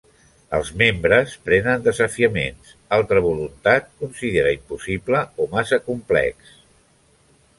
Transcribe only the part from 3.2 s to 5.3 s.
voluntat considera impossible